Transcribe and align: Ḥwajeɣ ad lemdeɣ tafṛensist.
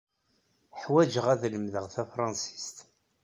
Ḥwajeɣ 0.81 1.25
ad 1.33 1.41
lemdeɣ 1.53 1.85
tafṛensist. 1.93 2.77